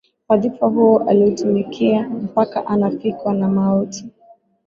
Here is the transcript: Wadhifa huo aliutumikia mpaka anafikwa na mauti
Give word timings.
Wadhifa 0.29 0.67
huo 0.67 0.99
aliutumikia 0.99 2.09
mpaka 2.09 2.67
anafikwa 2.67 3.33
na 3.33 3.47
mauti 3.49 4.09